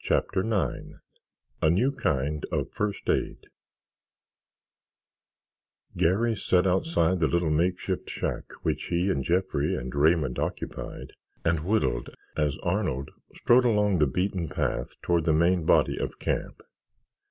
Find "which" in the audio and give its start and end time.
8.64-8.88